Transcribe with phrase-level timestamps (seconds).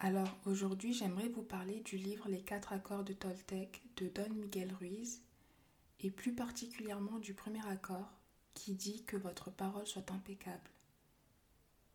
[0.00, 4.72] Alors aujourd'hui, j'aimerais vous parler du livre Les quatre accords de Toltec de Don Miguel
[4.72, 5.22] Ruiz
[5.98, 8.08] et plus particulièrement du premier accord
[8.54, 10.70] qui dit que votre parole soit impeccable.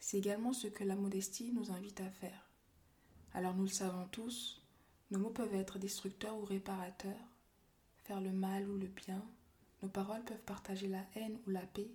[0.00, 2.50] C'est également ce que la modestie nous invite à faire.
[3.34, 4.60] Alors nous le savons tous,
[5.12, 7.28] nos mots peuvent être destructeurs ou réparateurs,
[7.98, 9.24] faire le mal ou le bien,
[9.80, 11.92] nos paroles peuvent partager la haine ou la paix,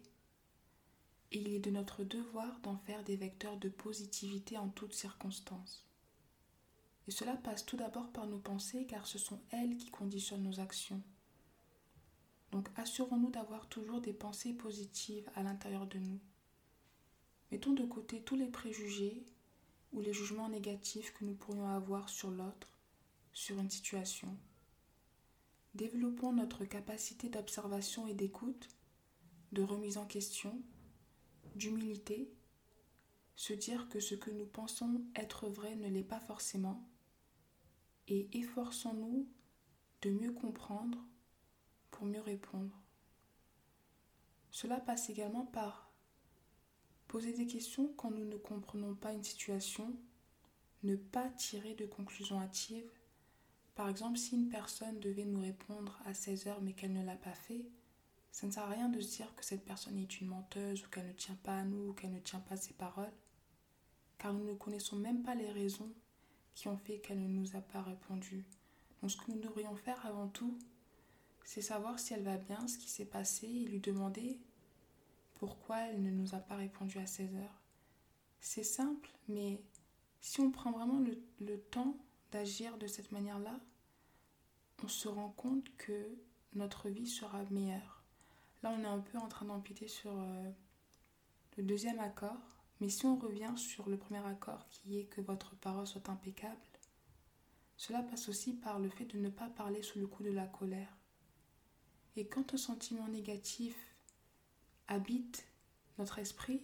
[1.33, 5.83] et il est de notre devoir d'en faire des vecteurs de positivité en toutes circonstances.
[7.07, 10.60] Et cela passe tout d'abord par nos pensées car ce sont elles qui conditionnent nos
[10.60, 11.02] actions.
[12.52, 16.20] Donc assurons-nous d'avoir toujours des pensées positives à l'intérieur de nous.
[17.52, 19.25] Mettons de côté tous les préjugés
[19.93, 22.68] ou les jugements négatifs que nous pourrions avoir sur l'autre,
[23.33, 24.38] sur une situation.
[25.75, 28.68] Développons notre capacité d'observation et d'écoute,
[29.54, 30.61] de remise en question,
[31.55, 32.30] d'humilité,
[33.36, 36.83] se dire que ce que nous pensons être vrai ne l'est pas forcément,
[38.08, 39.27] et efforçons-nous
[40.02, 40.97] de mieux comprendre
[41.91, 42.75] pour mieux répondre.
[44.52, 45.91] Cela passe également par
[47.08, 49.95] poser des questions quand nous ne comprenons pas une situation,
[50.83, 52.89] ne pas tirer de conclusions hâtives.
[53.75, 57.16] Par exemple, si une personne devait nous répondre à 16 heures mais qu'elle ne l'a
[57.16, 57.66] pas fait,
[58.31, 60.89] ça ne sert à rien de se dire que cette personne est une menteuse ou
[60.89, 63.14] qu'elle ne tient pas à nous ou qu'elle ne tient pas à ses paroles,
[64.17, 65.92] car nous ne connaissons même pas les raisons
[66.58, 68.44] qui ont fait qu'elle ne nous a pas répondu.
[69.00, 70.58] Donc ce que nous devrions faire avant tout,
[71.45, 74.39] c'est savoir si elle va bien, ce qui s'est passé, et lui demander
[75.36, 77.61] pourquoi elle ne nous a pas répondu à 16 heures.
[78.39, 79.61] C'est simple, mais
[80.19, 81.95] si on prend vraiment le, temps
[82.31, 83.59] d'agir de cette manière-là,
[84.83, 86.17] on se rend compte que
[86.55, 88.03] notre vie sera meilleure.
[88.64, 90.52] Là, on est un peu en train d'empiéter sur euh,
[91.55, 95.56] le deuxième accord, mais si on revient sur le premier accord qui est que votre
[95.56, 96.61] parole soit impeccable,
[97.75, 100.47] cela passe aussi par le fait de ne pas parler sous le coup de la
[100.47, 100.98] colère.
[102.16, 103.76] Et quand un sentiment négatif
[104.87, 105.45] habite
[105.99, 106.64] notre esprit,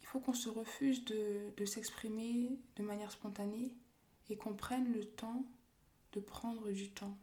[0.00, 3.74] il faut qu'on se refuse de, s'exprimer de manière spontanée
[4.28, 5.44] et qu'on prenne le temps
[6.12, 7.18] de prendre du temps,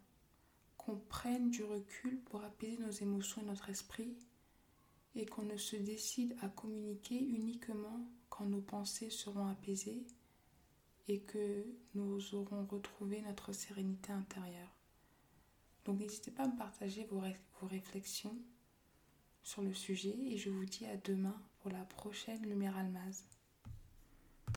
[0.78, 4.16] qu'on prenne du recul pour apaiser nos émotions et notre esprit
[5.15, 10.05] et qu'on ne se décide à communiquer uniquement quand nos pensées seront apaisées
[11.07, 14.75] et que nous aurons retrouvé notre sérénité intérieure.
[15.85, 17.21] Donc n'hésitez pas à me partager vos,
[17.61, 18.35] réflexions
[19.43, 23.23] sur le sujet et je vous dis à demain pour la prochaine Lumière Almaz.